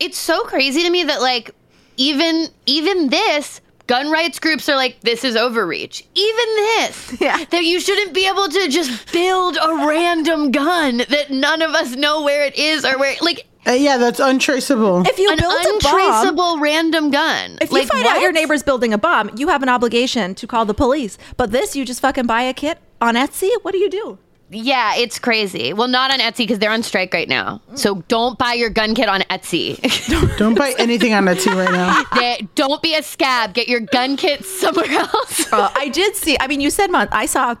[0.00, 1.54] it's so crazy to me that like
[1.96, 7.44] even even this gun rights groups are like this is overreach even this Yeah.
[7.50, 11.94] that you shouldn't be able to just build a random gun that none of us
[11.94, 15.02] know where it is or where like Uh, yeah, that's untraceable.
[15.06, 18.32] If you an build a bomb, untraceable random gun If you Like, find out your
[18.32, 21.16] neighbor's building a bomb, you have an obligation to call the police.
[21.36, 23.50] But this, you just fucking buy a kit on Etsy.
[23.62, 24.18] What do you do?
[24.54, 28.38] yeah it's crazy well not on etsy because they're on strike right now so don't
[28.38, 29.80] buy your gun kit on etsy
[30.36, 32.02] Don't buy anything on Etsy right now.
[32.14, 36.36] They- don't be a scab get your gun kit somewhere else Uh, I did see.
[36.38, 37.54] I mean, you said mon- I saw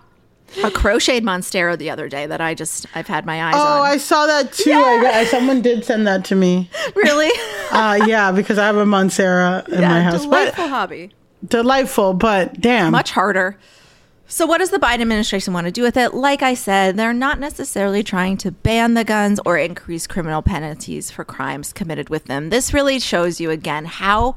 [0.64, 3.78] a crocheted monstera the other day that I just I've had my eyes Oh, on.
[3.78, 4.72] Oh, I saw that too.
[4.72, 6.68] I got, someone did send that to me.
[6.96, 7.30] really
[7.72, 10.22] Uh, yeah, because I have a monstera in my house.
[10.22, 11.10] delightful But hobby.
[11.46, 12.92] delightful, but damn.
[12.92, 13.56] much harder.
[14.26, 16.14] So, what does the Biden administration want to do with it?
[16.14, 21.10] Like I said, they're not necessarily trying to ban the guns or increase criminal penalties
[21.10, 22.48] for crimes committed with them.
[22.50, 24.34] This really shows you again how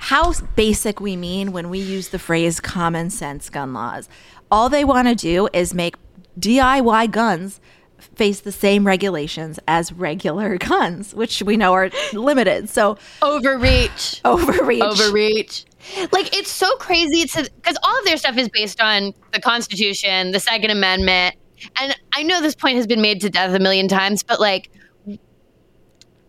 [0.00, 4.08] how basic we mean when we use the phrase common sense gun laws.
[4.50, 5.96] All they want to do is make
[6.38, 7.60] DIY guns
[7.98, 12.68] face the same regulations as regular guns, which we know are limited.
[12.68, 14.82] So, overreach overreach.
[14.82, 15.64] overreach.
[16.12, 20.32] Like it's so crazy to because all of their stuff is based on the Constitution,
[20.32, 21.36] the Second Amendment,
[21.80, 24.70] and I know this point has been made to death a million times, but like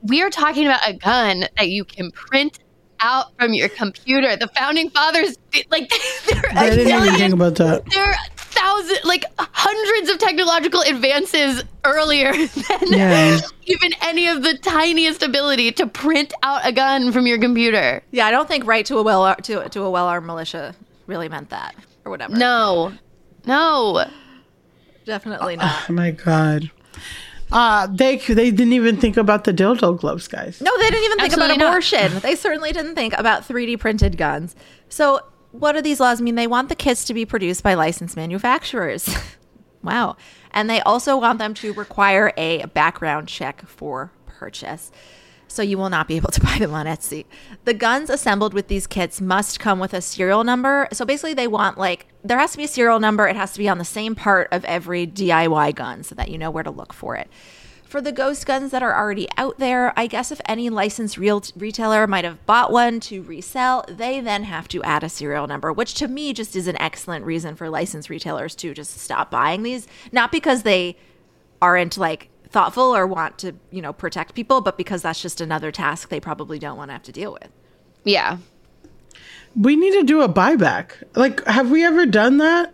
[0.01, 2.60] we are talking about a gun that you can print
[3.01, 4.35] out from your computer.
[4.35, 5.38] The founding fathers,
[5.69, 5.89] like,
[6.27, 7.85] there are I a didn't even million think about that.
[7.91, 12.31] there are thousands, like hundreds of technological advances earlier
[12.69, 13.39] than Yeah.
[13.65, 18.01] even any of the tiniest ability to print out a gun from your computer.
[18.12, 20.75] Yeah, I don't think right to a well to to a well armed militia
[21.07, 22.35] really meant that or whatever.
[22.35, 22.93] No,
[23.45, 24.05] no.
[25.05, 25.85] definitely not.
[25.89, 26.69] Oh my god.
[27.51, 30.62] Uh, they they didn't even think about the dildo gloves, guys.
[30.62, 31.69] No, they didn't even think about Absolutely not.
[31.69, 32.19] abortion.
[32.19, 34.55] They certainly didn't think about 3D printed guns.
[34.88, 36.35] So, what do these laws mean?
[36.35, 39.09] They want the kits to be produced by licensed manufacturers.
[39.83, 40.15] wow.
[40.51, 44.91] And they also want them to require a background check for purchase.
[45.49, 47.25] So you will not be able to buy them on Etsy.
[47.65, 50.88] The guns assembled with these kits must come with a serial number.
[50.93, 53.27] So basically, they want like there has to be a serial number.
[53.27, 56.38] It has to be on the same part of every DIY gun so that you
[56.38, 57.29] know where to look for it.
[57.89, 61.43] for the ghost guns that are already out there, I guess if any licensed real
[61.55, 65.73] retailer might have bought one to resell, they then have to add a serial number,
[65.73, 69.63] which to me just is an excellent reason for licensed retailers to just stop buying
[69.63, 69.88] these.
[70.12, 70.97] Not because they
[71.62, 75.71] aren't like thoughtful or want to, you know, protect people, but because that's just another
[75.71, 77.49] task they probably don't want to have to deal with.
[78.03, 78.38] Yeah.
[79.55, 81.03] We need to do a buyback.
[81.15, 82.73] Like, have we ever done that?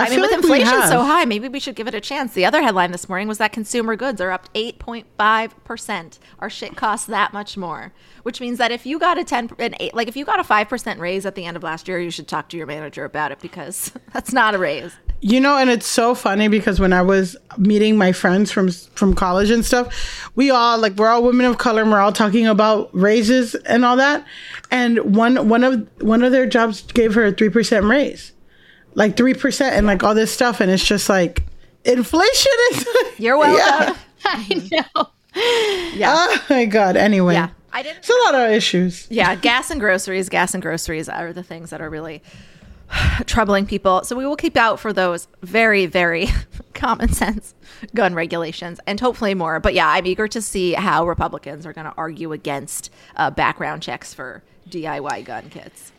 [0.00, 2.00] I, mean, feel with like we inflation so high, maybe we should give it a
[2.00, 2.32] chance.
[2.32, 6.18] The other headline this morning was that consumer goods are up 8.5%.
[6.38, 7.92] Our shit costs that much more,
[8.22, 10.44] which means that if you got a 10 an 8 like if you got a
[10.44, 13.30] 5% raise at the end of last year, you should talk to your manager about
[13.30, 14.94] it because that's not a raise.
[15.22, 19.14] You know, and it's so funny because when I was meeting my friends from from
[19.14, 22.46] college and stuff, we all like we're all women of color and we're all talking
[22.46, 24.24] about raises and all that.
[24.70, 28.32] And one one of one of their jobs gave her a three percent raise,
[28.94, 31.42] like three percent, and like all this stuff, and it's just like
[31.84, 32.86] inflation is.
[33.18, 33.96] You're welcome.
[34.24, 35.08] I know.
[35.94, 36.14] Yeah.
[36.16, 36.96] oh my god.
[36.96, 37.50] Anyway, Yeah.
[37.72, 39.06] I didn't it's a lot of issues.
[39.10, 42.20] yeah, gas and groceries, gas and groceries are the things that are really
[43.26, 44.04] troubling people.
[44.04, 46.28] So we will keep out for those very, very
[46.74, 47.54] common sense
[47.94, 49.60] gun regulations and hopefully more.
[49.60, 53.82] But yeah, I'm eager to see how Republicans are going to argue against uh, background
[53.82, 55.92] checks for DIY gun kits.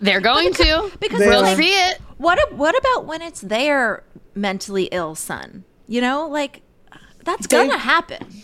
[0.00, 0.90] They're going to.
[1.00, 1.56] because They we'll are.
[1.56, 2.00] see it.
[2.18, 4.02] What what about when it's their
[4.34, 5.64] mentally ill son?
[5.86, 6.62] You know, like
[7.24, 8.42] that's They- gonna happen.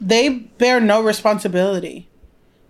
[0.00, 2.08] They bear no responsibility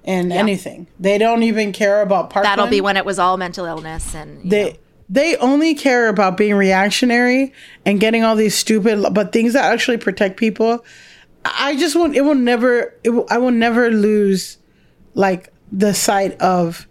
[0.07, 0.87] in anything.
[1.01, 2.59] They don't even care about Parkland.
[2.59, 4.77] That'll be when it was all mental illness and they know.
[5.09, 7.53] they only care about being reactionary
[7.85, 10.85] and getting all these stupid but things that actually protect people
[11.45, 14.59] i just won't it will never it will, i will never lose
[15.15, 16.89] like the sight of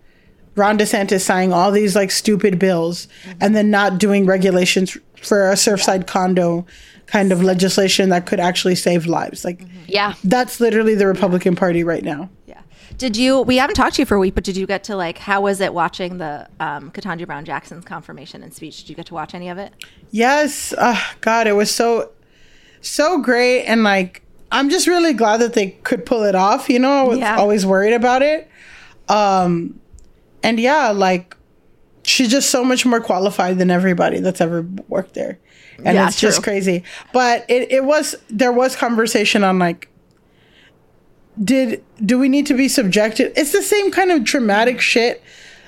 [0.56, 3.08] ron desantis signing all these like stupid bills
[3.42, 6.66] and then not doing regulations for a surfside condo
[7.06, 10.14] kind of legislation that could actually save lives like Yeah.
[10.24, 12.62] that's literally the republican party right now Yeah.
[12.98, 13.42] Did you?
[13.42, 15.18] We haven't talked to you for a week, but did you get to like?
[15.18, 18.78] How was it watching the um, Ketanji Brown Jackson's confirmation and speech?
[18.80, 19.74] Did you get to watch any of it?
[20.12, 20.74] Yes.
[20.78, 22.12] Uh, God, it was so,
[22.82, 23.66] so great.
[23.66, 24.22] And like,
[24.52, 26.70] I'm just really glad that they could pull it off.
[26.70, 27.38] You know, I was Yeah.
[27.38, 28.50] always worried about it.
[29.10, 29.80] Um,
[30.44, 31.36] and yeah, like,
[32.04, 35.40] she's just so much more qualified than everybody that's ever worked there.
[35.84, 36.84] And Yeah, it's just crazy.
[37.12, 39.90] But it, it was, there was conversation on like,
[41.44, 43.34] did, do we need to be subjected?
[43.36, 45.22] It's the same kind of traumatic shit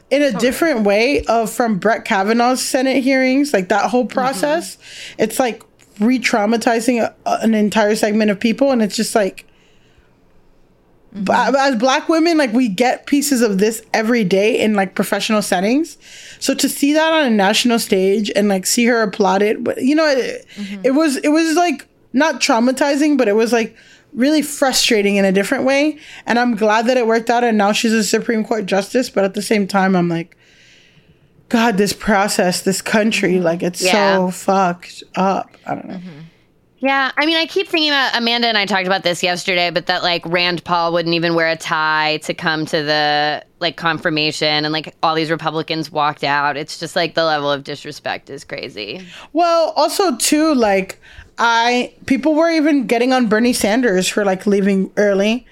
[0.10, 4.14] in a different way of from Brett Kavanaugh's Senate hearings, like that whole mm-hmm.
[4.14, 4.78] process.
[5.18, 5.64] It's like
[6.00, 9.46] re-traumatizing a, an entire segment of people, and it's just like.
[11.14, 11.24] Mm-hmm.
[11.24, 15.42] b- As black women, like we get pieces of this every day in like professional
[15.42, 15.98] settings.
[16.40, 20.06] So to see that on a national stage and like see her applauded, you know,
[20.06, 20.82] it, mm-hmm.
[20.84, 23.76] it was it was like not traumatizing, but it was like
[24.18, 25.98] really frustrating in a different way.
[26.26, 27.46] And I'm glad that it worked out.
[27.46, 29.10] And now she's a Supreme Court justice.
[29.10, 30.36] But at the same time, I'm like,
[31.48, 33.44] God, this process, this country, mm-hmm.
[33.44, 34.18] like it's Yeah.
[34.18, 35.56] so fucked up.
[35.66, 35.94] I don't know.
[35.96, 36.20] Mm-hmm.
[36.80, 39.88] Yeah, I mean, I keep thinking about Amanda and I talked about this yesterday, but
[39.88, 44.64] that like Rand Paul wouldn't even wear a tie to come to the like confirmation,
[44.64, 46.56] and like all these Republicans walked out.
[46.56, 49.04] It's just like the level of disrespect is crazy.
[49.34, 51.02] Well, also too, like
[51.38, 55.46] I people were even getting on Bernie Sanders for like leaving early,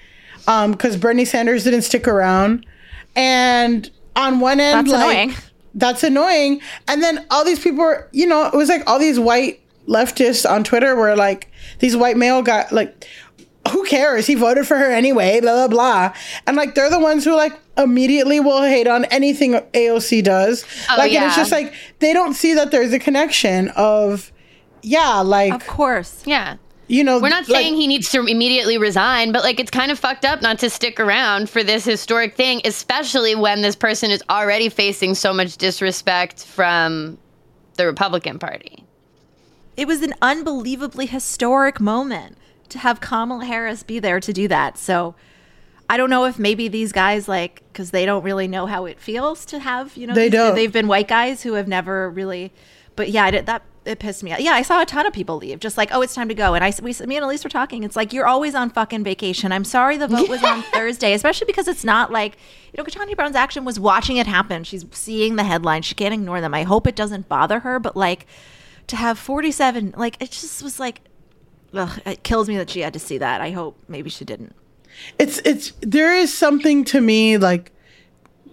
[0.46, 2.66] um, because Bernie Sanders didn't stick around,
[3.14, 5.36] and on one end, That's like, annoying.
[5.74, 6.60] That's annoying.
[6.88, 10.48] And then all these people were, you know, it was like all these white leftists
[10.48, 13.06] on Twitter were like these white male guy like.
[13.72, 14.28] Who cares?
[14.28, 16.14] He voted for her anyway, blah blah blah.
[16.46, 20.64] And like they're the ones who like immediately will hate on anything AOC does.
[20.88, 24.30] Oh, like and it's just like they don't see that there's a connection of
[24.86, 26.22] yeah, like Of course.
[26.24, 26.56] Yeah.
[26.86, 29.90] you know We're not like, saying he needs to immediately resign, but like it's kind
[29.90, 34.10] of fucked up not to stick around for this historic thing, especially when this person
[34.12, 37.18] is already facing so much disrespect from
[37.76, 38.84] the Republican Party.
[39.76, 44.78] It was an unbelievably historic moment to have Kamala Harris be there to do that.
[44.78, 45.14] So
[45.90, 48.98] I don't know if maybe these guys like because they don't really know how it
[49.00, 50.54] feels to have you know They these- don't.
[50.54, 52.52] they've been white guys who have never really.
[52.96, 54.40] But yeah, I did, that it pissed me off.
[54.40, 56.54] Yeah, I saw a ton of people leave, just like, oh, it's time to go.
[56.54, 57.84] And I, we, me and Alise were talking.
[57.84, 59.52] It's like you're always on fucking vacation.
[59.52, 62.36] I'm sorry the vote was on Thursday, especially because it's not like
[62.72, 64.64] you know, Ketanji Brown Jackson was watching it happen.
[64.64, 65.86] She's seeing the headlines.
[65.86, 66.54] She can't ignore them.
[66.54, 68.26] I hope it doesn't bother her, but like
[68.88, 71.00] to have 47, like it just was like,
[71.72, 73.40] ugh, it kills me that she had to see that.
[73.40, 74.54] I hope maybe she didn't.
[75.18, 77.72] it's it's there is something to me like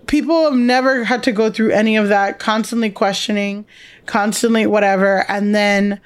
[0.07, 3.65] people have never had to go through any of that constantly questioning
[4.05, 5.99] constantly whatever and then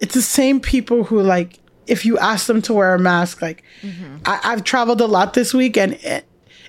[0.00, 3.42] it's the same people who like if you ask them to wear a mask.
[3.42, 4.16] Like, mm-hmm.
[4.24, 6.24] I, I've traveled a lot this week, and it,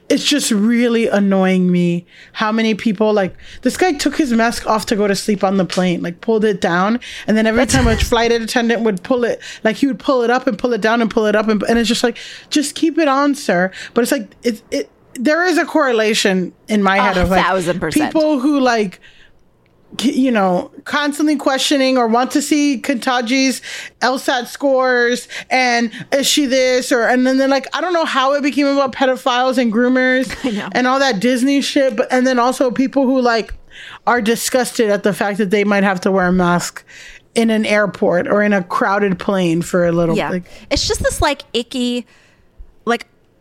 [0.08, 4.86] it's just really annoying me how many people like this guy took his mask off
[4.88, 7.88] to go to sleep on the plane, like pulled it down, and then every time
[7.88, 10.82] a flight attendant would pull it, like he would pull it up and pull it
[10.82, 12.18] down and pull it up, and, and it's just like,
[12.50, 13.72] just keep it on, sir.
[13.94, 17.80] But it's like it it there is a correlation in my head of like thousand
[17.80, 18.14] percent.
[18.14, 19.00] people who like
[20.02, 23.62] you know, constantly questioning or want to see Ketanji's
[24.02, 28.34] LSAT scores and is she this or and then they're like I don't know how
[28.34, 30.28] it became about pedophiles and groomers
[30.76, 33.54] and all that Disney shit, but and then also people who like
[34.06, 36.84] are disgusted at the fact that they might have to wear a mask
[37.36, 40.30] in an airport or in a crowded plane for a little Yeah.
[40.30, 42.06] like it's just this like icky,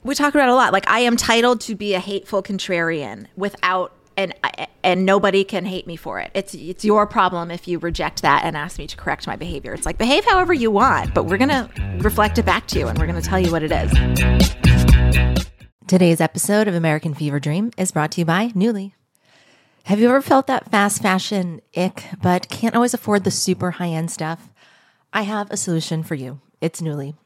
[0.04, 0.72] we talk about a lot.
[0.72, 4.32] Like I am titled to be a hateful contrarian without and
[4.84, 6.30] and nobody can hate me for it.
[6.34, 9.72] It's it's your problem if you reject that and ask me to correct my behavior.
[9.72, 12.98] It's like behave however you want, but we're gonna reflect it back to you and
[12.98, 13.90] we're gonna tell you what it is.
[15.86, 18.92] Today's episode of American Fever Dream is brought to you by Nuuly.
[19.84, 23.88] Have you ever felt that fast fashion ick, but can't always afford the super high
[23.88, 24.50] end stuff?
[25.12, 26.40] I have a solution for you.
[26.60, 27.14] It's Nuuly.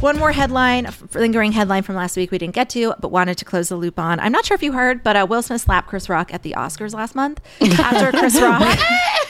[0.00, 3.44] One more headline, lingering headline from last week we didn't get to, but wanted to
[3.44, 4.20] close the loop on.
[4.20, 6.52] I'm not sure if you heard, but uh, Will Smith slapped Chris Rock at the
[6.52, 8.78] Oscars last month after Chris Rock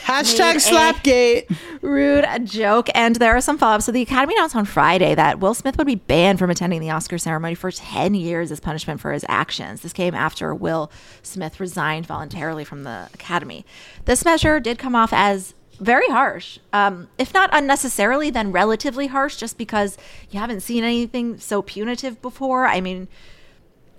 [0.05, 1.57] hashtag slapgate.
[1.81, 2.89] rude joke.
[2.95, 3.87] And there are some follow ups.
[3.87, 6.91] So the Academy announced on Friday that Will Smith would be banned from attending the
[6.91, 9.81] Oscar ceremony for 10 years as punishment for his actions.
[9.81, 10.91] This came after Will
[11.23, 13.65] Smith resigned voluntarily from the Academy.
[14.05, 16.59] This measure did come off as very harsh.
[16.73, 19.97] Um, if not unnecessarily, then relatively harsh, just because
[20.31, 22.67] you haven't seen anything so punitive before.
[22.67, 23.09] I mean,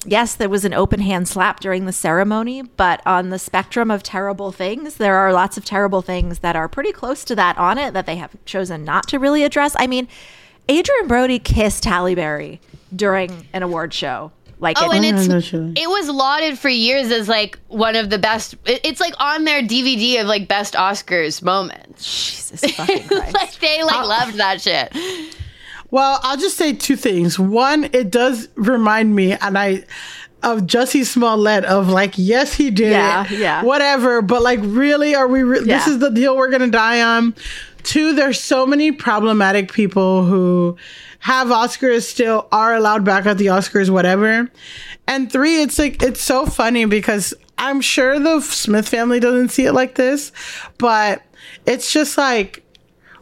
[0.06, 4.04] yes, there was an open hand slap during the ceremony, but on the spectrum of
[4.04, 7.78] terrible things, there are lots of terrible things that are pretty close to that on
[7.78, 9.76] it that they have chosen not to really address.
[9.78, 10.08] I mean,
[10.70, 12.60] Adrien Brody kissed Halle Berry
[12.96, 14.32] during an award show.
[14.60, 18.18] Like, Oh, it- and it's it was lauded for years as like one of the
[18.18, 18.56] best.
[18.66, 22.04] it- It's like on their DVD of like best Oscars moments.
[22.32, 23.34] Jesus fucking Christ.
[23.34, 24.94] like they like loved that shit.
[25.92, 27.38] Well, I'll just say two things.
[27.38, 29.84] One, it does remind me, and I
[30.44, 33.64] of Jussie Smollett of like, yes, he did Yeah, it, yeah.
[33.64, 34.22] whatever.
[34.22, 35.44] But like, really, are we?
[35.44, 37.36] Re- This is the deal we're gonna die on.
[37.84, 40.76] Two, there's so many problematic people who
[41.26, 44.48] have Oscars still are allowed back at the Oscars, whatever.
[45.08, 49.66] And three, it's like it's so funny because I'm sure the Smith family doesn't see
[49.66, 50.32] it like this,
[50.78, 51.24] but
[51.66, 52.64] it's just like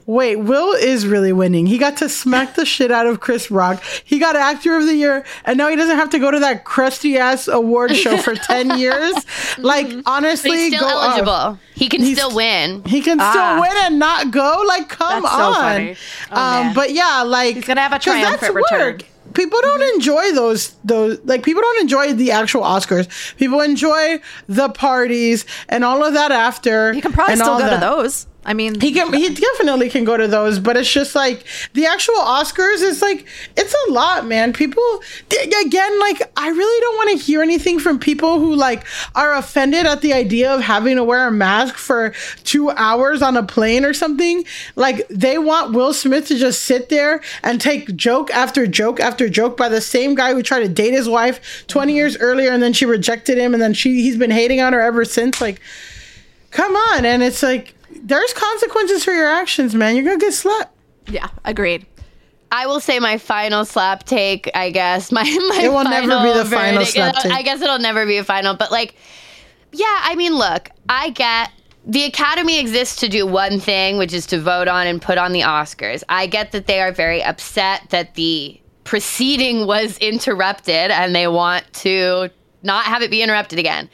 [0.06, 1.66] Wait, Will is really winning.
[1.66, 3.82] He got to smack the shit out of Chris Rock.
[4.04, 6.66] He got Actor of the Year, and now he doesn't have to go to that
[6.66, 9.14] crusty ass award show for 10 years.
[9.58, 11.30] Like, honestly, But he's still go eligible.
[11.32, 11.60] off.
[11.76, 12.84] He can He's- still win.
[12.86, 13.32] He can Ah.
[13.32, 14.64] still win and not go.
[14.68, 15.54] Like, come That's so on.
[15.54, 15.96] funny.
[16.32, 19.00] Oh, um, but yeah, like He's gonna have a 'cause that's triumphant return.
[19.34, 23.08] People don't enjoy those those like people don't enjoy the actual Oscars.
[23.38, 26.94] People enjoy the parties and all of that after.
[26.94, 28.28] You can probably still all go to those.
[28.46, 29.12] I mean, He can.
[29.14, 33.26] He definitely can go to those, but it's just like the actual Oscars is like
[33.56, 34.54] it's a lot, man.
[34.54, 38.86] People again, like I really don't want to hear anything from people who like
[39.16, 42.14] are offended at the idea of having to wear a mask for
[42.44, 44.44] two hours on a plane or something.
[44.76, 49.30] Like they want Will Smith to just sit there and take joke after joke after
[49.30, 51.96] joke by the same guy who tried to date his wife 20 mm-hmm.
[51.96, 54.82] years earlier, and then she rejected him, and then she he's been hating on her
[54.82, 55.40] ever since.
[55.40, 55.62] Like
[56.54, 57.74] come on and it's like
[58.06, 60.74] there's consequences for your actions man you're gonna get slapped
[61.08, 61.86] yeah, agreed.
[62.52, 64.50] I will say my final slap take.
[64.54, 67.32] I guess my my It will never be the final verdict- slap take.
[67.32, 68.96] I guess it'll never be a final, but like,
[69.72, 70.02] yeah.
[70.04, 71.52] I mean, look, I get
[71.86, 75.34] the Academy exists to do one thing, which is to vote on and put on
[75.34, 76.04] the Oscars.
[76.10, 81.72] I get that they are very upset that the proceeding was interrupted and they want
[81.74, 82.30] to
[82.62, 83.90] not have it be interrupted again.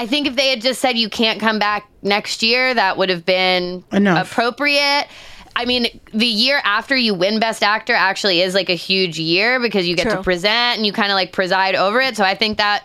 [0.00, 3.10] I think if they had just said you can't come back next year, that would
[3.10, 4.32] have been Enough.
[4.32, 5.06] appropriate.
[5.54, 9.60] I mean, the year after you win Best Actor actually is like a huge year
[9.60, 12.16] because you get to present and you kind of like preside over it.
[12.16, 12.84] So I think that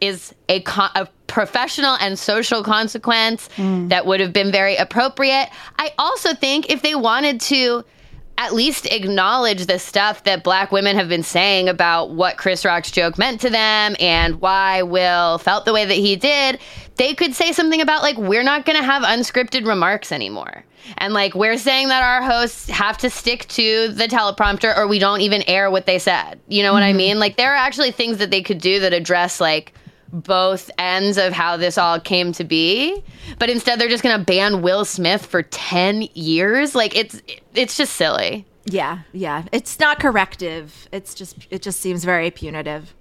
[0.00, 3.88] is a, co- a professional and social consequence mm.
[3.90, 5.48] that would have been very appropriate.
[5.78, 7.84] I also think if they wanted to
[8.38, 12.90] at least acknowledge the stuff that black women have been saying about what Chris Rock's
[12.90, 16.58] joke meant to them and why Will felt the way that he did,
[16.96, 20.64] they could say something about like we're not going to have unscripted remarks anymore.
[20.98, 24.98] And like we're saying that our hosts have to stick to the teleprompter or we
[24.98, 26.38] don't even air what they said.
[26.48, 26.98] You know what I mm-hmm.
[26.98, 27.18] mean?
[27.18, 29.72] Like there are actually things that they could do that address like
[30.12, 33.02] both ends of how this all came to be.
[33.38, 36.74] But instead they're just going to ban Will Smith for 10 years.
[36.74, 37.20] Like it's
[37.54, 38.46] it's just silly.
[38.64, 39.44] Yeah, yeah.
[39.52, 40.88] It's not corrective.
[40.92, 42.94] It's just it just seems very punitive.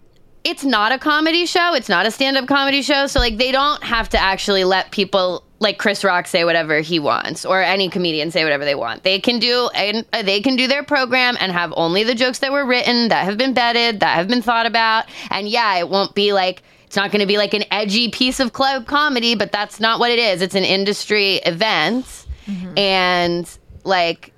[0.43, 1.73] It's not a comedy show.
[1.73, 3.07] It's not a stand-up comedy show.
[3.07, 6.99] So like they don't have to actually let people like Chris Rock say whatever he
[6.99, 9.01] wants or any comedian say whatever they want.
[9.01, 12.39] They can do and uh, they can do their program and have only the jokes
[12.39, 15.05] that were written, that have been vetted, that have been thought about.
[15.31, 16.61] And yeah, it won't be like
[16.95, 19.99] it's not going to be like an edgy piece of club comedy, but that's not
[19.99, 20.41] what it is.
[20.41, 22.05] It's an industry event.
[22.45, 22.77] Mm-hmm.
[22.77, 24.31] And like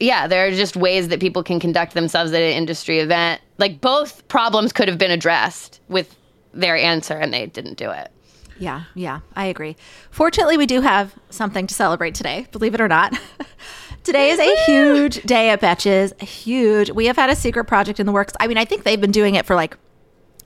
[0.00, 3.42] yeah, there are just ways that people can conduct themselves at an industry event.
[3.58, 6.16] Like both problems could have been addressed with
[6.54, 8.10] their answer and they didn't do it.
[8.58, 9.76] Yeah, yeah, I agree.
[10.10, 13.18] Fortunately, we do have something to celebrate today, believe it or not.
[14.02, 16.18] today is a huge day at Betches.
[16.22, 16.90] Huge.
[16.90, 18.32] We have had a secret project in the works.
[18.40, 19.76] I mean, I think they've been doing it for like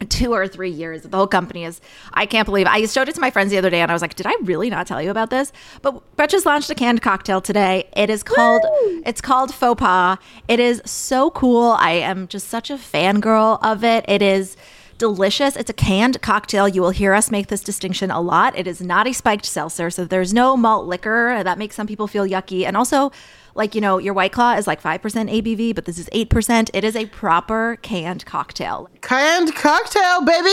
[0.04, 1.02] two or three years.
[1.02, 1.80] The whole company is,
[2.12, 4.02] I can't believe I showed it to my friends the other day and I was
[4.02, 5.52] like, did I really not tell you about this?
[5.82, 7.88] But Brett just launched a canned cocktail today.
[7.96, 8.62] It is called,
[9.06, 10.18] it's called Faux Pas.
[10.48, 11.72] It is so cool.
[11.78, 14.04] I am just such a fangirl of it.
[14.08, 14.56] It is
[14.98, 15.56] delicious.
[15.56, 16.68] It's a canned cocktail.
[16.68, 18.56] You will hear us make this distinction a lot.
[18.56, 21.42] It is not a spiked seltzer, so there's no malt liquor.
[21.42, 22.64] That makes some people feel yucky.
[22.64, 23.10] And also,
[23.54, 26.70] like, you know, your White Claw is like 5% ABV, but this is 8%.
[26.72, 28.88] It is a proper canned cocktail.
[29.00, 30.48] canned cocktail baby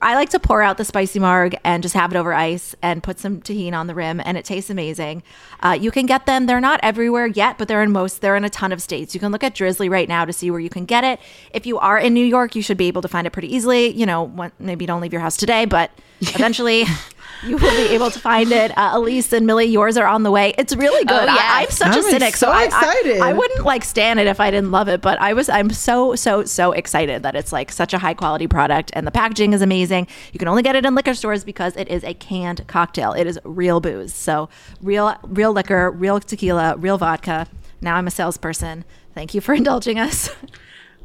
[0.00, 3.02] I like to pour out the spicy marg and just have it over ice and
[3.02, 5.22] put some tahini on the rim, and it tastes amazing.
[5.60, 8.20] Uh, you can get them; they're not everywhere yet, but they're in most.
[8.20, 9.14] They're in a ton of states.
[9.14, 11.20] You can look at Drizzly right now to see where you can get it.
[11.52, 13.88] If you are in New York, you should be able to find it pretty easily.
[13.88, 16.84] You know, maybe don't leave your house today, but eventually.
[17.42, 18.76] You will be able to find it.
[18.76, 20.54] Uh, Alise and Milly, yours are on the way.
[20.56, 21.28] It's really good.
[21.28, 21.40] Oh, yes.
[21.40, 23.20] I, am such a I'm cynic, so, so I, I- excited.
[23.20, 26.14] I wouldn't like stand it if I didn't love it, but I was I'm so
[26.14, 29.62] so so excited that it's like such a high quality product and the packaging is
[29.62, 30.06] amazing.
[30.32, 33.12] You can only get it in liquor stores because it is a canned cocktail.
[33.12, 34.14] It is real booze.
[34.14, 34.48] So
[34.80, 37.46] real real liquor, real tequila, real vodka.
[37.80, 38.84] Now I'm a salesperson.
[39.14, 40.30] Thank you for indulging us.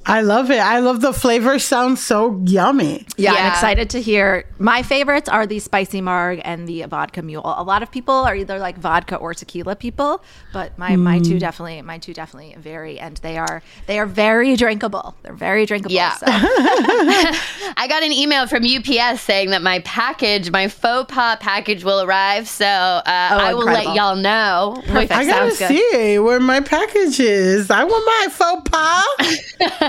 [0.06, 4.46] I love it i love the flavor sounds so yummy Yeah, I'm excited to hear.
[4.60, 7.44] My favorites are the spicy marg and the vodka mule.
[7.46, 10.24] A lot of people are either like vodka or tequila people,
[10.54, 14.56] but my my two definitely my two definitely vary, and they are they are very
[14.56, 15.16] drinkable.
[15.24, 15.94] They're very drinkable.
[15.96, 16.14] Yeah.
[16.16, 16.26] so.
[16.30, 22.02] I got an email from UPS saying that my package, my faux pas package will
[22.02, 22.48] arrive.
[22.48, 23.94] So uh, I will incredible.
[23.94, 24.82] let y'all know.
[24.88, 25.12] Perfect.
[25.12, 25.92] i gotta sounds good.
[25.92, 29.89] see where my package is i want my faux pas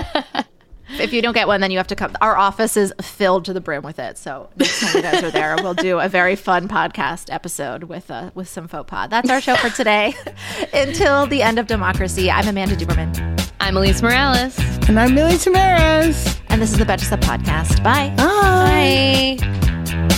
[0.99, 2.15] if if you don't get one, then you have to come.
[2.21, 4.17] Our office is filled to the brim with it.
[4.17, 8.09] So next time you guys are there, we'll do a very fun podcast episode with
[8.11, 9.09] uh, with some faux pod.
[9.09, 10.13] That's our show for today.
[10.73, 13.51] Until the end of democracy, I'm Amanda Duberman.
[13.59, 14.57] I'm Alise Morales.
[14.89, 16.39] And I'm Milly Tamarez.
[16.49, 17.83] And this is the Betches Sup podcast.
[17.83, 18.13] Bye.
[18.17, 19.37] Bye.
[19.39, 20.17] Bye.